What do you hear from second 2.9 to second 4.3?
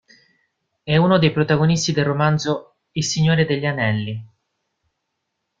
"Il Signore degli Anelli".